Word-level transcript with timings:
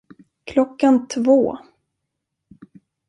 Klockan 0.43 1.07
två. 1.07 1.57